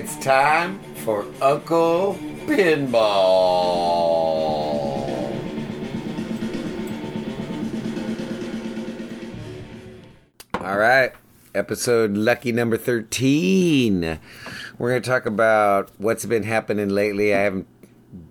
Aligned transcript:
It's 0.00 0.16
time 0.18 0.78
for 0.94 1.26
Uncle 1.42 2.16
Pinball. 2.46 3.02
All 10.54 10.78
right, 10.78 11.10
episode 11.52 12.16
lucky 12.16 12.52
number 12.52 12.76
13. 12.76 14.20
We're 14.78 14.90
going 14.90 15.02
to 15.02 15.10
talk 15.10 15.26
about 15.26 15.90
what's 15.98 16.24
been 16.24 16.44
happening 16.44 16.90
lately. 16.90 17.34
I 17.34 17.40
haven't 17.40 17.66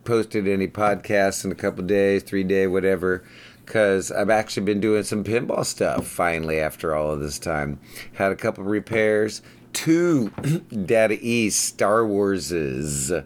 posted 0.06 0.48
any 0.48 0.70
podcasts 0.70 1.44
in 1.44 1.52
a 1.52 1.56
couple 1.56 1.84
days, 1.84 2.24
three 2.24 2.46
day, 2.46 2.68
whatever, 2.68 3.26
because 3.66 4.10
I've 4.10 4.30
actually 4.30 4.64
been 4.64 4.80
doing 4.80 5.04
some 5.04 5.26
pinball 5.26 5.66
stuff 5.66 6.08
finally 6.08 6.62
after 6.62 6.96
all 6.96 7.12
of 7.12 7.20
this 7.20 7.38
time. 7.38 7.82
Had 8.14 8.32
a 8.32 8.38
couple 8.38 8.64
repairs, 8.64 9.42
two 9.74 10.30
Data 10.86 11.18
East 11.22 11.64
Star 11.64 12.02
Warses 12.02 13.26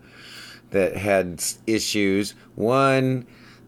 that 0.71 0.97
had 0.97 1.43
issues. 1.67 2.33
One, 2.55 3.25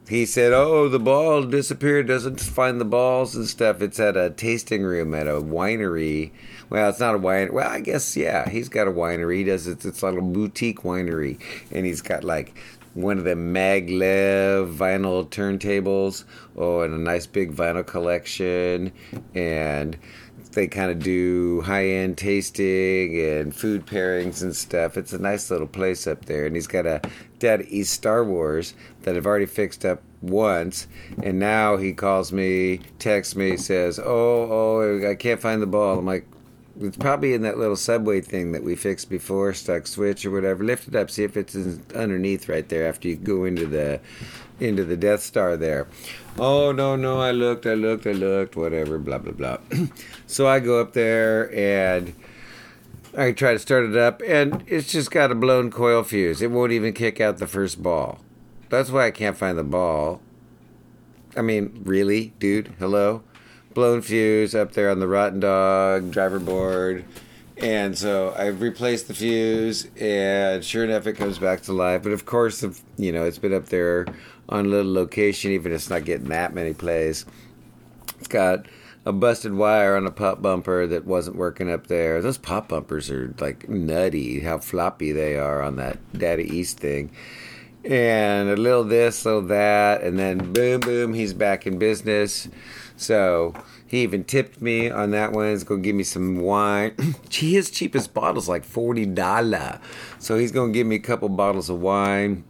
he 0.08 0.26
said, 0.26 0.52
"Oh, 0.54 0.90
the 0.90 1.00
ball 1.00 1.44
disappeared. 1.44 2.08
Doesn't 2.08 2.40
find 2.40 2.80
the 2.82 2.86
balls 2.86 3.36
and 3.36 3.48
stuff. 3.48 3.82
It's 3.82 4.00
at 4.00 4.18
a 4.18 4.30
tasting 4.30 4.84
room 4.84 5.14
at 5.14 5.28
a 5.28 5.42
winery. 5.42 6.32
Well, 6.70 6.90
it's 6.90 7.00
not 7.00 7.16
a 7.16 7.20
wine. 7.20 7.54
Well, 7.54 7.70
I 7.70 7.80
guess 7.80 8.18
yeah. 8.18 8.50
He's 8.50 8.70
got 8.70 8.88
a 8.88 8.92
winery. 8.92 9.38
He 9.38 9.44
does 9.46 9.68
it's 9.68 9.86
it's 9.86 10.04
a 10.04 10.12
boutique 10.12 10.82
winery, 10.82 11.40
and 11.72 11.86
he's 11.86 12.02
got 12.02 12.24
like 12.24 12.56
one 12.94 13.18
of 13.18 13.24
the 13.24 13.36
maglev 13.36 14.76
vinyl 14.76 15.28
turntables. 15.30 16.24
Oh, 16.56 16.82
and 16.82 16.94
a 16.94 16.98
nice 16.98 17.26
big 17.26 17.54
vinyl 17.54 17.86
collection, 17.86 18.92
and." 19.34 19.98
they 20.54 20.68
kind 20.68 20.92
of 20.92 21.00
do 21.00 21.62
high 21.62 21.88
end 21.88 22.18
tasting 22.18 23.20
and 23.20 23.56
food 23.56 23.86
pairings 23.86 24.42
and 24.42 24.56
stuff. 24.56 24.98
It's 24.98 25.14
a 25.14 25.20
nice 25.20 25.52
little 25.52 25.68
place 25.68 26.08
up 26.08 26.26
there. 26.26 26.46
And 26.46 26.56
he's 26.56 26.68
got 26.68 26.86
a 26.86 27.02
Data 27.40 27.66
East 27.68 27.94
Star 27.94 28.24
Wars 28.24 28.74
that 29.02 29.16
I've 29.16 29.26
already 29.26 29.46
fixed 29.46 29.86
up 29.86 30.02
once. 30.22 30.88
And 31.22 31.40
now 31.40 31.78
he 31.78 31.94
calls 31.94 32.32
me, 32.32 32.82
texts 33.00 33.36
me, 33.36 33.58
says, 33.58 34.00
Oh, 34.00 34.04
oh, 34.06 35.10
I 35.10 35.16
can't 35.16 35.42
find 35.42 35.62
the 35.62 35.68
ball. 35.68 36.00
I'm 36.00 36.06
like, 36.06 36.28
it's 36.80 36.98
probably 36.98 37.34
in 37.34 37.44
that 37.44 37.58
little 37.58 37.76
subway 37.76 38.22
thing 38.22 38.52
that 38.54 38.64
we 38.64 38.76
fixed 38.76 39.10
before, 39.10 39.54
stuck 39.54 39.86
switch 39.86 40.26
or 40.26 40.32
whatever. 40.32 40.64
Lift 40.64 40.88
it 40.88 40.96
up, 40.96 41.10
see 41.10 41.24
if 41.24 41.38
it's 41.38 41.56
underneath 41.94 42.50
right 42.50 42.68
there 42.68 42.88
after 42.88 43.08
you 43.08 43.16
go 43.16 43.46
into 43.46 43.66
the 43.66 44.00
into 44.60 44.84
the 44.84 44.98
Death 44.98 45.22
Star 45.22 45.56
there. 45.58 45.88
Oh 46.40 46.72
no, 46.72 46.96
no, 46.96 47.20
I 47.20 47.32
looked, 47.32 47.66
I 47.66 47.74
looked, 47.74 48.08
I 48.08 48.12
looked, 48.12 48.56
whatever, 48.56 48.98
blah 48.98 49.20
blah 49.20 49.34
blah. 49.34 49.58
so 50.28 50.48
I 50.48 50.60
go 50.60 50.80
up 50.80 50.94
there 50.94 51.54
and 51.56 52.14
I 53.16 53.32
try 53.32 53.54
to 53.54 53.60
start 53.60 53.86
it 53.86 53.96
up, 53.96 54.22
and 54.26 54.64
it's 54.68 54.92
just 54.92 55.12
got 55.12 55.32
a 55.32 55.36
blown 55.36 55.70
coil 55.70 56.02
fuse. 56.04 56.42
It 56.42 56.50
won't 56.50 56.72
even 56.72 56.94
kick 56.94 57.22
out 57.22 57.38
the 57.38 57.48
first 57.48 57.84
ball. 57.84 58.20
That's 58.70 58.90
why 58.90 59.06
I 59.06 59.12
can't 59.12 59.38
find 59.38 59.58
the 59.58 59.64
ball. 59.64 60.22
I 61.38 61.42
mean, 61.42 61.82
really, 61.86 62.34
dude? 62.40 62.74
Hello? 62.80 63.22
Blown 63.74 64.02
fuse 64.02 64.54
up 64.54 64.74
there 64.74 64.90
on 64.90 65.00
the 65.00 65.08
Rottendog 65.08 66.12
driver 66.12 66.40
board. 66.40 67.06
And 67.58 67.98
so 67.98 68.34
I 68.38 68.48
replaced 68.48 69.08
the 69.08 69.14
fuse, 69.14 69.88
and 70.00 70.64
sure 70.66 70.84
enough, 70.84 71.08
it 71.08 71.14
comes 71.14 71.40
back 71.40 71.62
to 71.64 71.74
life. 71.74 72.04
But 72.04 72.12
of 72.12 72.26
course, 72.26 72.64
you 72.98 73.12
know, 73.12 73.24
it's 73.24 73.38
been 73.38 73.54
up 73.54 73.68
there 73.68 74.06
on 74.50 74.66
a 74.66 74.70
little 74.70 74.92
location, 74.92 75.52
even 75.52 75.72
if 75.72 75.78
it's 75.78 75.90
not 75.90 76.04
getting 76.04 76.30
that 76.30 76.54
many 76.54 76.74
plays. 76.74 77.26
It's 78.20 78.28
got 78.28 78.66
a 79.06 79.14
busted 79.14 79.54
wire 79.54 79.96
on 79.96 80.06
a 80.06 80.12
pop 80.12 80.42
bumper 80.42 80.88
that 80.88 81.06
wasn't 81.06 81.36
working 81.36 81.72
up 81.72 81.88
there. 81.88 82.22
Those 82.22 82.38
pop 82.38 82.70
bumpers 82.70 83.12
are 83.12 83.34
like 83.40 83.70
nutty, 83.70 84.40
how 84.42 84.58
floppy 84.58 85.12
they 85.12 85.38
are 85.38 85.62
on 85.62 85.76
that 85.76 86.00
Data 86.18 86.42
East 86.42 86.80
thing. 86.80 87.12
And 87.84 88.50
a 88.50 88.56
little 88.56 88.84
this, 88.84 89.26
a 89.26 89.28
little 89.28 89.48
that, 89.50 90.02
and 90.02 90.18
then 90.18 90.54
boom, 90.54 90.80
boom, 90.80 91.14
he's 91.14 91.34
back 91.34 91.68
in 91.68 91.78
business. 91.78 92.48
So 92.96 93.54
he 93.88 94.02
even 94.02 94.24
tipped 94.24 94.62
me 94.62 94.90
on 94.90 95.12
that 95.12 95.32
one. 95.32 95.50
He's 95.50 95.64
gonna 95.64 95.82
give 95.82 95.96
me 95.96 96.04
some 96.04 96.38
wine. 96.38 96.96
his 97.30 97.70
cheapest 97.70 98.14
bottle's 98.14 98.50
like 98.50 98.64
forty 98.64 99.06
dollar. 99.06 99.80
So 100.20 100.38
he's 100.38 100.52
gonna 100.52 100.72
give 100.72 100.88
me 100.88 100.96
a 100.96 101.00
couple 101.00 101.30
bottles 101.30 101.70
of 101.70 101.80
wine, 101.80 102.44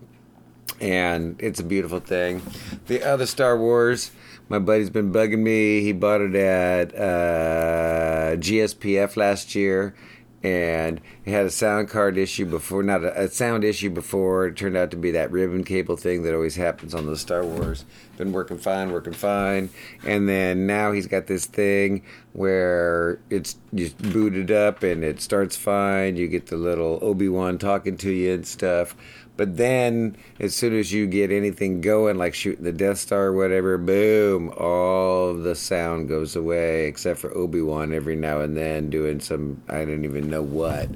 and 0.80 1.36
it's 1.40 1.60
a 1.60 1.64
beautiful 1.64 2.00
thing. 2.00 2.42
The 2.88 3.04
other 3.04 3.26
Star 3.26 3.58
Wars, 3.58 4.12
my 4.50 4.60
buddy's 4.60 4.90
been 4.90 5.12
bugging 5.12 5.40
me. 5.40 5.82
He 5.82 5.92
bought 5.94 6.22
it 6.22 6.36
at 6.36 6.96
uh, 6.96 8.36
GSPF 8.38 9.18
last 9.18 9.56
year, 9.56 9.96
and 10.44 11.00
it 11.24 11.32
had 11.32 11.46
a 11.46 11.50
sound 11.50 11.90
card 11.90 12.18
issue 12.18 12.46
before, 12.46 12.84
not 12.84 13.04
a, 13.04 13.24
a, 13.24 13.28
sound 13.30 13.64
issue 13.64 13.90
before. 13.90 14.48
It 14.48 14.58
turned 14.58 14.76
out 14.76 14.92
to 14.92 14.98
be 14.98 15.12
that 15.12 15.32
ribbon 15.32 15.64
cable 15.64 15.96
thing 15.96 16.24
that 16.24 16.34
always 16.34 16.58
happens 16.58 16.94
on 16.94 17.06
the 17.06 17.16
Star 17.16 17.46
Wars. 17.46 17.86
Been 18.18 18.34
working 18.34 18.58
fine, 18.58 18.92
working 18.92 19.14
fine, 19.14 19.70
and 20.06 20.28
then 20.28 20.68
now 20.68 20.92
he's 20.92 21.08
got 21.08 21.28
this 21.28 21.46
thing 21.46 22.04
where 22.34 23.20
it's 23.30 23.56
just 23.74 23.98
booted 23.98 24.52
up 24.52 24.84
and 24.84 25.04
it 25.04 25.22
starts 25.22 25.56
fine. 25.56 26.18
You 26.18 26.28
get 26.28 26.48
the 26.48 26.58
little 26.58 27.00
Obi 27.02 27.30
Wan 27.30 27.58
talking 27.58 27.96
to 27.98 28.12
you 28.12 28.34
and 28.34 28.46
stuff 28.46 28.96
but 29.36 29.58
then, 29.58 30.16
as 30.40 30.56
soon 30.56 30.78
as 30.78 30.92
you 30.92 31.08
get 31.08 31.32
anything 31.32 31.82
going, 31.82 32.18
like 32.18 32.36
shooting 32.36 32.64
the 32.64 32.72
Death 32.72 33.00
Star 33.00 33.26
or 33.26 33.34
whatever, 33.34 33.80
boom, 33.80 34.54
all 34.58 35.34
the 35.34 35.56
sound 35.56 36.08
goes 36.08 36.36
away, 36.36 36.86
except 36.86 37.20
for 37.20 37.36
Obi 37.36 37.62
Wan 37.62 37.94
every 37.94 38.16
now 38.16 38.42
and 38.42 38.56
then 38.56 38.92
doing 38.92 39.20
some, 39.20 39.62
I 39.68 39.86
don't 39.86 40.06
even 40.06 40.30
know 40.30 40.44
what. 40.44 40.90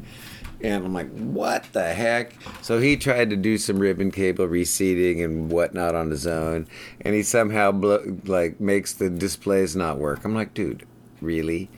And 0.61 0.85
I'm 0.85 0.93
like, 0.93 1.11
what 1.17 1.65
the 1.73 1.93
heck? 1.93 2.33
So 2.61 2.79
he 2.79 2.95
tried 2.95 3.31
to 3.31 3.35
do 3.35 3.57
some 3.57 3.79
ribbon 3.79 4.11
cable 4.11 4.47
reseating 4.47 5.21
and 5.21 5.51
whatnot 5.51 5.95
on 5.95 6.11
his 6.11 6.27
own, 6.27 6.67
and 7.01 7.15
he 7.15 7.23
somehow 7.23 7.71
blo- 7.71 8.19
like 8.25 8.59
makes 8.59 8.93
the 8.93 9.09
displays 9.09 9.75
not 9.75 9.97
work. 9.97 10.23
I'm 10.23 10.35
like, 10.35 10.53
dude, 10.53 10.85
really? 11.21 11.69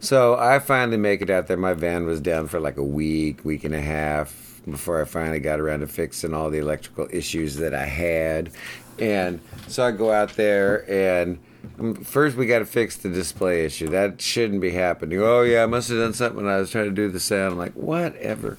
So 0.00 0.36
I 0.36 0.58
finally 0.58 0.96
make 0.98 1.22
it 1.22 1.30
out 1.30 1.46
there. 1.46 1.56
My 1.56 1.74
van 1.74 2.04
was 2.04 2.20
down 2.20 2.46
for 2.46 2.60
like 2.60 2.76
a 2.76 2.84
week, 2.84 3.44
week 3.44 3.64
and 3.64 3.74
a 3.74 3.80
half 3.80 4.47
before 4.70 5.00
I 5.00 5.04
finally 5.04 5.40
got 5.40 5.60
around 5.60 5.80
to 5.80 5.86
fixing 5.86 6.34
all 6.34 6.50
the 6.50 6.58
electrical 6.58 7.08
issues 7.10 7.56
that 7.56 7.74
I 7.74 7.84
had. 7.84 8.50
And 8.98 9.40
so 9.66 9.84
I 9.86 9.92
go 9.92 10.12
out 10.12 10.34
there 10.34 10.90
and 10.90 11.38
um, 11.78 11.94
first 11.94 12.36
we 12.36 12.46
got 12.46 12.60
to 12.60 12.66
fix 12.66 12.96
the 12.96 13.08
display 13.08 13.64
issue. 13.64 13.88
That 13.88 14.20
shouldn't 14.20 14.60
be 14.60 14.70
happening. 14.70 15.20
Oh 15.20 15.42
yeah, 15.42 15.62
I 15.62 15.66
must 15.66 15.88
have 15.88 15.98
done 15.98 16.14
something 16.14 16.44
when 16.44 16.52
I 16.52 16.58
was 16.58 16.70
trying 16.70 16.86
to 16.86 16.90
do 16.90 17.08
the 17.08 17.20
sound. 17.20 17.52
I'm 17.52 17.58
like, 17.58 17.74
whatever. 17.74 18.58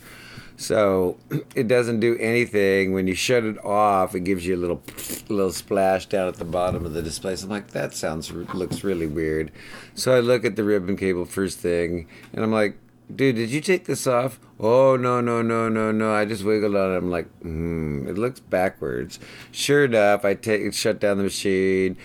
So 0.60 1.18
it 1.56 1.68
doesn't 1.68 2.02
do 2.02 2.18
anything. 2.18 2.94
When 2.94 3.08
you 3.08 3.16
shut 3.16 3.44
it 3.44 3.64
off, 3.64 4.14
it 4.14 4.22
gives 4.22 4.46
you 4.46 4.56
a 4.56 4.62
little 4.62 4.82
little 5.30 5.52
splash 5.52 6.06
down 6.06 6.28
at 6.28 6.36
the 6.36 6.46
bottom 6.46 6.86
of 6.86 6.94
the 6.94 7.02
display. 7.02 7.36
So 7.36 7.46
I'm 7.46 7.52
like, 7.52 7.72
that 7.72 7.94
sounds 7.94 8.32
looks 8.32 8.84
really 8.84 9.08
weird. 9.08 9.52
So 9.96 10.16
I 10.16 10.20
look 10.20 10.46
at 10.46 10.56
the 10.56 10.64
ribbon 10.64 10.98
cable 10.98 11.26
first 11.26 11.60
thing, 11.60 12.08
and 12.34 12.44
I'm 12.44 12.52
like, 12.52 12.78
dude, 13.14 13.36
did 13.36 13.50
you 13.50 13.62
take 13.62 13.86
this 13.86 14.08
off? 14.08 14.40
Oh, 14.60 14.96
no, 14.96 15.22
no, 15.22 15.42
no, 15.42 15.70
no, 15.70 15.92
no. 15.92 16.14
I 16.14 16.26
just 16.26 16.44
wiggled 16.44 16.76
on 16.76 16.94
it. 16.94 16.98
I'm 16.98 17.10
like, 17.10 17.28
hmm, 17.42 18.08
it 18.08 18.18
looks 18.18 18.40
backwards. 18.40 19.20
Sure 19.52 19.86
enough, 19.86 20.26
I 20.26 20.36
take 20.36 20.74
shut 20.74 21.00
down 21.00 21.18
the 21.18 21.24
machine, 21.24 21.98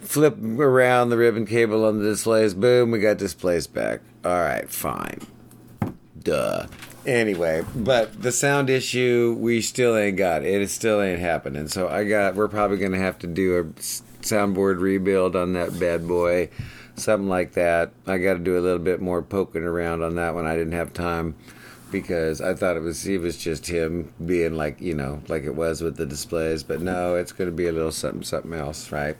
flip 0.00 0.36
around 0.40 1.10
the 1.10 1.16
ribbon 1.16 1.46
cable 1.46 1.84
on 1.84 1.98
the 1.98 2.04
displays. 2.04 2.54
Boom, 2.54 2.90
we 2.90 3.00
got 3.00 3.18
displays 3.18 3.66
back. 3.66 4.00
All 4.24 4.40
right, 4.40 4.68
fine. 4.68 5.20
Duh. 6.22 6.66
Anyway, 7.06 7.64
but 7.74 8.20
the 8.20 8.32
sound 8.32 8.68
issue, 8.68 9.36
we 9.38 9.60
still 9.60 9.96
ain't 9.96 10.16
got 10.16 10.42
it. 10.42 10.60
It 10.60 10.70
still 10.70 11.00
ain't 11.00 11.20
happening. 11.20 11.68
So 11.68 11.88
I 11.88 12.02
got, 12.02 12.34
we're 12.34 12.48
probably 12.48 12.78
going 12.78 12.92
to 12.92 12.98
have 12.98 13.18
to 13.20 13.28
do 13.28 13.58
a 13.58 13.64
soundboard 14.22 14.80
rebuild 14.80 15.36
on 15.36 15.52
that 15.52 15.78
bad 15.78 16.08
boy 16.08 16.50
something 16.96 17.28
like 17.28 17.52
that. 17.52 17.92
I 18.06 18.18
got 18.18 18.34
to 18.34 18.38
do 18.38 18.58
a 18.58 18.60
little 18.60 18.78
bit 18.78 19.00
more 19.00 19.22
poking 19.22 19.62
around 19.62 20.02
on 20.02 20.16
that 20.16 20.34
one. 20.34 20.46
I 20.46 20.56
didn't 20.56 20.72
have 20.72 20.92
time 20.92 21.36
because 21.90 22.40
I 22.40 22.54
thought 22.54 22.76
it 22.76 22.82
was 22.82 23.06
it 23.06 23.20
was 23.20 23.36
just 23.36 23.66
him 23.68 24.12
being 24.24 24.56
like 24.56 24.80
you 24.80 24.94
know 24.94 25.22
like 25.28 25.44
it 25.44 25.54
was 25.54 25.82
with 25.82 25.96
the 25.96 26.06
displays, 26.06 26.62
but 26.62 26.80
no, 26.80 27.14
it's 27.14 27.32
going 27.32 27.50
to 27.50 27.56
be 27.56 27.66
a 27.66 27.72
little 27.72 27.92
something 27.92 28.22
something 28.22 28.52
else, 28.52 28.90
right? 28.92 29.16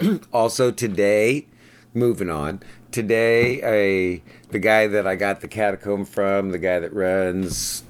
also 0.32 0.70
today, 0.70 1.46
moving 1.94 2.30
on. 2.30 2.60
Today, 2.90 3.60
a 3.62 4.22
the 4.50 4.58
guy 4.58 4.86
that 4.88 5.06
I 5.06 5.16
got 5.16 5.40
the 5.40 5.48
catacomb 5.48 6.04
from, 6.04 6.50
the 6.50 6.58
guy 6.58 6.80
that 6.80 6.92
runs 6.92 7.84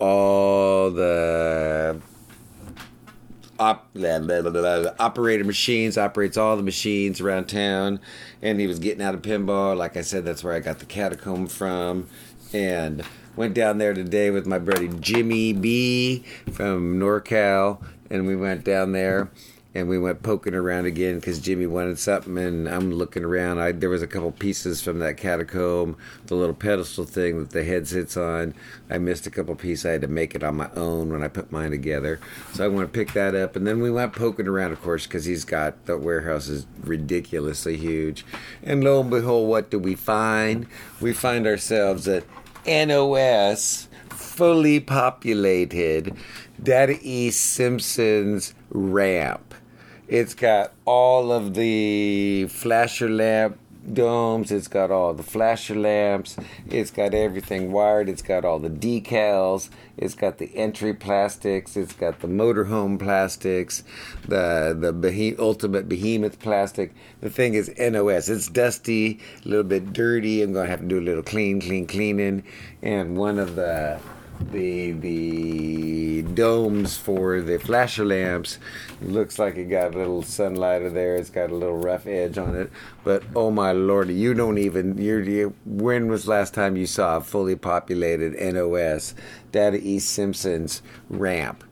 all 0.00 0.90
the 0.90 2.00
op, 3.64 3.92
blah, 3.94 4.18
blah, 4.18 4.40
blah, 4.40 4.90
operator 4.98 5.44
machines, 5.44 5.96
operates 5.96 6.36
all 6.36 6.56
the 6.56 6.62
machines 6.62 7.20
around 7.20 7.46
town, 7.46 7.98
and 8.42 8.60
he 8.60 8.66
was 8.66 8.78
getting 8.78 9.02
out 9.02 9.14
of 9.14 9.22
pinball. 9.22 9.76
Like 9.76 9.96
I 9.96 10.02
said, 10.02 10.24
that's 10.24 10.44
where 10.44 10.52
I 10.52 10.60
got 10.60 10.78
the 10.80 10.86
catacomb 10.86 11.46
from, 11.46 12.06
and 12.52 13.02
went 13.36 13.54
down 13.54 13.78
there 13.78 13.94
today 13.94 14.30
with 14.30 14.46
my 14.46 14.58
buddy 14.58 14.88
Jimmy 15.00 15.52
B 15.52 16.24
from 16.52 16.98
NorCal, 17.00 17.82
and 18.10 18.26
we 18.26 18.36
went 18.36 18.64
down 18.64 18.92
there, 18.92 19.30
and 19.74 19.88
we 19.88 19.98
went 19.98 20.22
poking 20.22 20.54
around 20.54 20.86
again 20.86 21.16
because 21.16 21.40
Jimmy 21.40 21.66
wanted 21.66 21.98
something, 21.98 22.38
and 22.38 22.68
I'm 22.68 22.92
looking 22.92 23.24
around. 23.24 23.58
I 23.58 23.72
there 23.72 23.90
was 23.90 24.02
a 24.02 24.06
couple 24.06 24.30
pieces 24.30 24.80
from 24.80 25.00
that 25.00 25.16
catacomb, 25.16 25.96
the 26.26 26.36
little 26.36 26.54
pedestal 26.54 27.04
thing 27.04 27.40
that 27.40 27.50
the 27.50 27.64
head 27.64 27.88
sits 27.88 28.16
on. 28.16 28.54
I 28.88 28.98
missed 28.98 29.26
a 29.26 29.30
couple 29.30 29.54
pieces. 29.56 29.86
I 29.86 29.90
had 29.90 30.02
to 30.02 30.08
make 30.08 30.34
it 30.34 30.44
on 30.44 30.56
my 30.56 30.70
own 30.76 31.10
when 31.10 31.22
I 31.22 31.28
put 31.28 31.50
mine 31.50 31.70
together, 31.70 32.20
so 32.52 32.64
I 32.64 32.68
want 32.68 32.92
to 32.92 32.96
pick 32.96 33.12
that 33.14 33.34
up. 33.34 33.56
And 33.56 33.66
then 33.66 33.80
we 33.80 33.90
went 33.90 34.12
poking 34.12 34.46
around, 34.46 34.72
of 34.72 34.80
course, 34.80 35.06
because 35.06 35.24
he's 35.24 35.44
got 35.44 35.86
the 35.86 35.98
warehouse 35.98 36.48
is 36.48 36.66
ridiculously 36.82 37.76
huge. 37.76 38.24
And 38.62 38.84
lo 38.84 39.00
and 39.00 39.10
behold, 39.10 39.48
what 39.48 39.70
do 39.70 39.78
we 39.78 39.96
find? 39.96 40.66
We 41.00 41.12
find 41.12 41.46
ourselves 41.46 42.06
at 42.06 42.24
NOS 42.66 43.88
fully 44.10 44.80
populated 44.80 46.16
Data 46.62 46.98
East 47.02 47.40
Simpsons 47.40 48.54
ramp. 48.70 49.54
It's 50.08 50.34
got 50.34 50.72
all 50.84 51.32
of 51.32 51.54
the 51.54 52.46
flasher 52.48 53.08
lamp 53.08 53.58
domes. 53.90 54.50
It's 54.50 54.68
got 54.68 54.90
all 54.90 55.14
the 55.14 55.22
flasher 55.22 55.74
lamps. 55.74 56.36
It's 56.68 56.90
got 56.90 57.14
everything 57.14 57.72
wired. 57.72 58.08
It's 58.08 58.22
got 58.22 58.44
all 58.44 58.58
the 58.58 58.68
decals. 58.70 59.70
It's 59.96 60.14
got 60.14 60.38
the 60.38 60.54
entry 60.54 60.92
plastics. 60.92 61.76
It's 61.76 61.94
got 61.94 62.20
the 62.20 62.28
motorhome 62.28 62.98
plastics. 62.98 63.82
The 64.28 64.76
the 64.78 64.92
behe- 64.92 65.38
ultimate 65.38 65.88
behemoth 65.88 66.38
plastic. 66.38 66.92
The 67.20 67.30
thing 67.30 67.54
is 67.54 67.72
NOS. 67.78 68.28
It's 68.28 68.48
dusty, 68.48 69.20
a 69.44 69.48
little 69.48 69.64
bit 69.64 69.92
dirty. 69.92 70.42
I'm 70.42 70.52
gonna 70.52 70.68
have 70.68 70.80
to 70.80 70.86
do 70.86 70.98
a 70.98 71.00
little 71.00 71.22
clean, 71.22 71.60
clean, 71.60 71.86
cleaning. 71.86 72.44
And 72.82 73.16
one 73.16 73.38
of 73.38 73.56
the 73.56 74.00
the 74.50 74.92
the 74.92 76.22
domes 76.22 76.96
for 76.96 77.40
the 77.40 77.58
flasher 77.58 78.04
lamps 78.04 78.58
looks 79.02 79.38
like 79.38 79.56
it 79.56 79.66
got 79.66 79.94
a 79.94 79.98
little 79.98 80.22
sunlighter 80.22 80.92
there. 80.92 81.16
It's 81.16 81.30
got 81.30 81.50
a 81.50 81.54
little 81.54 81.76
rough 81.76 82.06
edge 82.06 82.38
on 82.38 82.56
it. 82.56 82.70
But 83.04 83.22
oh 83.34 83.50
my 83.50 83.72
lord 83.72 84.08
you 84.10 84.34
don't 84.34 84.58
even 84.58 84.98
you're, 84.98 85.22
you 85.22 85.54
when 85.64 86.08
was 86.08 86.26
last 86.26 86.54
time 86.54 86.76
you 86.76 86.86
saw 86.86 87.16
a 87.16 87.20
fully 87.20 87.56
populated 87.56 88.34
nos 88.34 89.14
data 89.52 89.78
east 89.80 90.10
simpsons 90.10 90.82
ramp 91.08 91.64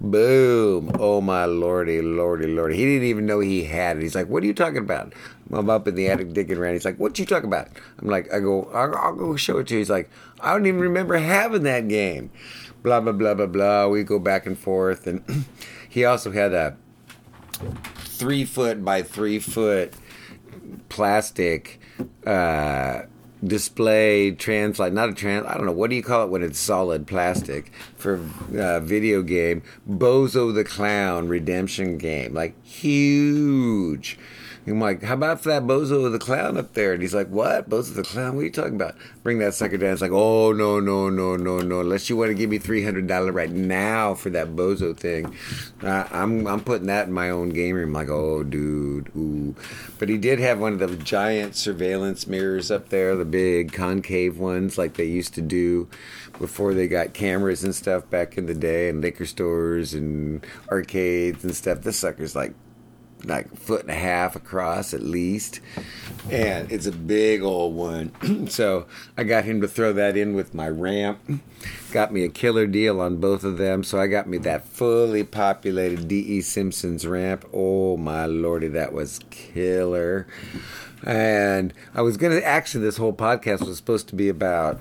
Boom. 0.00 0.90
Oh 0.98 1.20
my 1.22 1.46
lordy, 1.46 2.02
lordy, 2.02 2.46
lordy. 2.46 2.76
He 2.76 2.84
didn't 2.84 3.08
even 3.08 3.24
know 3.24 3.40
he 3.40 3.64
had 3.64 3.96
it. 3.96 4.02
He's 4.02 4.14
like, 4.14 4.28
What 4.28 4.42
are 4.42 4.46
you 4.46 4.52
talking 4.54 4.78
about? 4.78 5.14
I'm 5.50 5.70
up 5.70 5.88
in 5.88 5.94
the 5.94 6.08
attic 6.08 6.34
digging 6.34 6.58
around. 6.58 6.74
He's 6.74 6.84
like, 6.84 6.98
What 6.98 7.18
you 7.18 7.24
talking 7.24 7.48
about? 7.48 7.68
I'm 7.98 8.08
like, 8.08 8.32
I 8.32 8.40
go, 8.40 8.64
I'll, 8.74 8.94
I'll 8.94 9.14
go 9.14 9.36
show 9.36 9.58
it 9.58 9.68
to 9.68 9.74
you. 9.74 9.78
He's 9.78 9.90
like, 9.90 10.10
I 10.40 10.52
don't 10.52 10.66
even 10.66 10.80
remember 10.80 11.16
having 11.16 11.62
that 11.62 11.88
game. 11.88 12.30
Blah 12.82 13.00
blah 13.00 13.12
blah 13.12 13.34
blah 13.34 13.46
blah. 13.46 13.88
We 13.88 14.04
go 14.04 14.18
back 14.18 14.44
and 14.46 14.58
forth 14.58 15.06
and 15.06 15.24
he 15.88 16.04
also 16.04 16.30
had 16.30 16.52
a 16.52 16.76
three 17.96 18.44
foot 18.44 18.84
by 18.84 19.02
three 19.02 19.38
foot 19.38 19.94
plastic 20.88 21.80
uh 22.26 23.02
display 23.46 24.30
translate 24.32 24.92
not 24.92 25.08
a 25.08 25.14
trans 25.14 25.46
i 25.46 25.54
don't 25.54 25.66
know 25.66 25.72
what 25.72 25.90
do 25.90 25.96
you 25.96 26.02
call 26.02 26.24
it 26.24 26.30
when 26.30 26.42
it's 26.42 26.58
solid 26.58 27.06
plastic 27.06 27.70
for 27.96 28.20
uh, 28.58 28.80
video 28.80 29.22
game? 29.22 29.62
Bozo 29.88 30.54
the 30.54 30.64
clown 30.64 31.28
redemption 31.28 31.98
game 31.98 32.34
like 32.34 32.54
huge 32.64 34.18
I'm 34.68 34.80
like, 34.80 35.02
how 35.04 35.14
about 35.14 35.40
for 35.40 35.50
that 35.50 35.62
Bozo 35.62 36.10
the 36.10 36.18
Clown 36.18 36.56
up 36.56 36.74
there? 36.74 36.92
And 36.92 37.00
he's 37.00 37.14
like, 37.14 37.28
what? 37.28 37.70
Bozo 37.70 37.94
the 37.94 38.02
Clown? 38.02 38.34
What 38.34 38.42
are 38.42 38.44
you 38.44 38.50
talking 38.50 38.74
about? 38.74 38.96
Bring 39.22 39.38
that 39.38 39.54
sucker 39.54 39.76
down. 39.76 39.92
It's 39.92 40.02
like, 40.02 40.10
oh, 40.10 40.52
no, 40.52 40.80
no, 40.80 41.08
no, 41.08 41.36
no, 41.36 41.58
no. 41.58 41.80
Unless 41.80 42.10
you 42.10 42.16
want 42.16 42.30
to 42.30 42.34
give 42.34 42.50
me 42.50 42.58
$300 42.58 43.32
right 43.32 43.50
now 43.50 44.14
for 44.14 44.30
that 44.30 44.56
Bozo 44.56 44.96
thing. 44.96 45.36
Uh, 45.82 46.08
I'm, 46.10 46.48
I'm 46.48 46.60
putting 46.60 46.88
that 46.88 47.06
in 47.06 47.12
my 47.12 47.30
own 47.30 47.50
game 47.50 47.76
room. 47.76 47.92
like, 47.92 48.08
oh, 48.08 48.42
dude, 48.42 49.10
ooh. 49.16 49.54
But 50.00 50.08
he 50.08 50.18
did 50.18 50.40
have 50.40 50.58
one 50.58 50.72
of 50.72 50.78
the 50.80 50.96
giant 50.96 51.54
surveillance 51.54 52.26
mirrors 52.26 52.70
up 52.70 52.88
there, 52.88 53.14
the 53.14 53.24
big 53.24 53.72
concave 53.72 54.36
ones 54.36 54.76
like 54.76 54.94
they 54.94 55.04
used 55.04 55.34
to 55.34 55.42
do 55.42 55.88
before 56.40 56.74
they 56.74 56.88
got 56.88 57.14
cameras 57.14 57.62
and 57.62 57.74
stuff 57.74 58.08
back 58.10 58.36
in 58.36 58.46
the 58.46 58.54
day 58.54 58.88
and 58.88 59.00
liquor 59.00 59.26
stores 59.26 59.94
and 59.94 60.44
arcades 60.70 61.44
and 61.44 61.54
stuff. 61.54 61.82
This 61.82 61.98
sucker's 61.98 62.34
like 62.34 62.52
like 63.24 63.54
foot 63.56 63.82
and 63.82 63.90
a 63.90 63.94
half 63.94 64.36
across 64.36 64.94
at 64.94 65.02
least. 65.02 65.60
And 66.30 66.70
it's 66.70 66.86
a 66.86 66.92
big 66.92 67.42
old 67.42 67.74
one. 67.74 68.48
so 68.48 68.86
I 69.16 69.24
got 69.24 69.44
him 69.44 69.60
to 69.60 69.68
throw 69.68 69.92
that 69.92 70.16
in 70.16 70.34
with 70.34 70.54
my 70.54 70.68
ramp. 70.68 71.18
Got 71.92 72.12
me 72.12 72.24
a 72.24 72.28
killer 72.28 72.66
deal 72.66 73.00
on 73.00 73.16
both 73.16 73.44
of 73.44 73.58
them. 73.58 73.84
So 73.84 74.00
I 74.00 74.06
got 74.06 74.28
me 74.28 74.38
that 74.38 74.66
fully 74.66 75.24
populated 75.24 76.08
D.E. 76.08 76.40
Simpsons 76.40 77.06
ramp. 77.06 77.44
Oh 77.52 77.96
my 77.96 78.26
lordy, 78.26 78.68
that 78.68 78.92
was 78.92 79.20
killer. 79.30 80.26
And 81.04 81.72
I 81.94 82.02
was 82.02 82.16
to 82.16 82.44
actually, 82.44 82.84
this 82.84 82.96
whole 82.96 83.12
podcast 83.12 83.66
was 83.66 83.76
supposed 83.76 84.08
to 84.08 84.16
be 84.16 84.28
about 84.28 84.80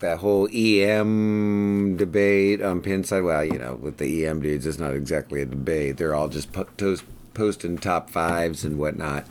that 0.00 0.18
whole 0.18 0.48
EM 0.52 1.96
debate 1.96 2.62
on 2.62 2.80
Pinside. 2.80 3.24
Well, 3.24 3.44
you 3.44 3.58
know, 3.58 3.74
with 3.74 3.98
the 3.98 4.26
EM 4.26 4.40
dudes, 4.40 4.66
it's 4.66 4.78
not 4.78 4.94
exactly 4.94 5.42
a 5.42 5.46
debate. 5.46 5.98
They're 5.98 6.14
all 6.14 6.28
just 6.28 6.48
toast 6.78 7.04
posting 7.34 7.78
top 7.78 8.10
fives 8.10 8.64
and 8.64 8.78
whatnot. 8.78 9.26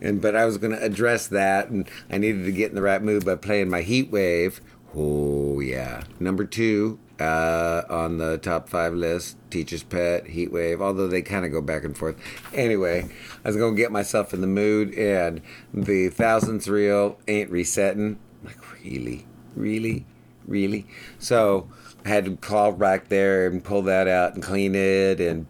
And 0.00 0.20
but 0.20 0.36
I 0.36 0.44
was 0.44 0.58
going 0.58 0.72
to 0.72 0.82
address 0.82 1.26
that, 1.28 1.68
and 1.68 1.88
I 2.10 2.18
needed 2.18 2.44
to 2.44 2.52
get 2.52 2.70
in 2.70 2.74
the 2.74 2.82
right 2.82 3.02
mood 3.02 3.24
by 3.24 3.36
playing 3.36 3.70
my 3.70 3.82
Heat 3.82 4.10
Wave. 4.10 4.60
Oh 4.94 5.60
yeah, 5.60 6.04
number 6.18 6.44
two 6.44 6.98
uh, 7.20 7.82
on 7.88 8.18
the 8.18 8.38
top 8.38 8.68
five 8.68 8.94
list. 8.94 9.36
Teacher's 9.50 9.82
Pet, 9.82 10.26
Heat 10.26 10.52
Wave. 10.52 10.80
Although 10.80 11.08
they 11.08 11.22
kind 11.22 11.44
of 11.44 11.52
go 11.52 11.60
back 11.60 11.84
and 11.84 11.96
forth. 11.96 12.16
Anyway, 12.54 13.08
I 13.44 13.48
was 13.48 13.56
going 13.56 13.74
to 13.74 13.80
get 13.80 13.92
myself 13.92 14.32
in 14.32 14.40
the 14.40 14.46
mood, 14.46 14.94
and 14.94 15.40
the 15.72 16.08
thousandth 16.08 16.68
reel 16.68 17.18
ain't 17.26 17.50
resetting. 17.50 18.18
Like 18.44 18.82
really, 18.82 19.26
really, 19.54 20.06
really. 20.46 20.86
So 21.18 21.68
I 22.04 22.08
had 22.08 22.24
to 22.26 22.36
call 22.36 22.72
back 22.72 23.08
there 23.08 23.46
and 23.46 23.62
pull 23.62 23.82
that 23.82 24.06
out 24.06 24.34
and 24.34 24.42
clean 24.42 24.74
it 24.74 25.20
and 25.20 25.46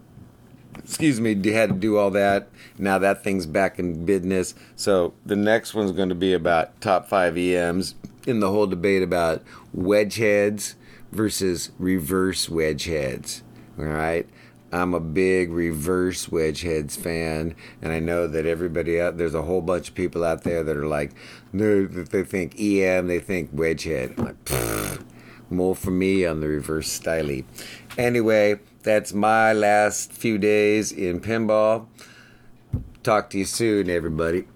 excuse 0.78 1.20
me, 1.20 1.34
had 1.50 1.69
to 1.70 1.75
do 1.75 1.96
all 1.96 2.10
that. 2.12 2.48
Now 2.78 2.98
that 2.98 3.25
thing's 3.25 3.46
back 3.46 3.78
in 3.78 4.04
business. 4.04 4.54
So 4.76 5.14
the 5.26 5.36
next 5.36 5.75
one's 5.75 5.92
going 5.92 6.08
to 6.08 6.14
be 6.14 6.32
about 6.32 6.80
top 6.80 7.08
five 7.08 7.36
EMs 7.36 7.94
in 8.26 8.40
the 8.40 8.50
whole 8.50 8.66
debate 8.66 9.02
about 9.02 9.42
wedge 9.72 10.16
heads 10.16 10.76
versus 11.12 11.70
reverse 11.78 12.48
wedge 12.48 12.84
heads. 12.84 13.42
All 13.78 13.84
right. 13.84 14.28
I'm 14.70 14.92
a 14.92 15.00
big 15.00 15.50
reverse 15.50 16.30
wedge 16.30 16.61
heads 16.61 16.94
fan, 16.94 17.54
and 17.80 17.90
I 17.90 18.00
know 18.00 18.26
that 18.26 18.44
everybody 18.44 19.00
out 19.00 19.16
there's 19.16 19.35
a 19.35 19.40
whole 19.40 19.62
bunch 19.62 19.88
of 19.88 19.94
people 19.94 20.23
out 20.23 20.42
there 20.42 20.62
that 20.62 20.76
are 20.76 20.87
like, 20.87 21.12
they 21.54 22.23
think 22.23 22.61
EM, 22.61 23.06
they 23.06 23.18
think 23.18 23.49
wedge 23.54 23.85
head. 23.85 24.12
I'm 24.18 24.25
like, 24.26 25.08
more 25.50 25.75
for 25.75 25.90
me 25.90 26.25
on 26.25 26.40
the 26.40 26.49
reverse 26.49 26.99
styly. 26.99 27.45
Anyway, 27.97 28.61
that's 28.83 29.12
my 29.12 29.52
last 29.52 30.12
few 30.12 30.38
days 30.38 30.93
in 30.93 31.21
pinball. 31.21 31.87
Talk 33.02 33.31
to 33.31 33.38
you 33.38 33.45
soon, 33.45 33.88
everybody. 33.90 34.47